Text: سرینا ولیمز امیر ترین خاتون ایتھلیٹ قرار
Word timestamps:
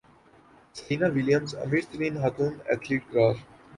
سرینا 0.77 1.07
ولیمز 1.15 1.51
امیر 1.63 1.83
ترین 1.91 2.15
خاتون 2.21 2.53
ایتھلیٹ 2.69 3.01
قرار 3.11 3.35